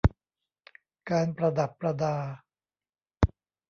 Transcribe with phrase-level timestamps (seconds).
[1.09, 2.15] การประดับประดา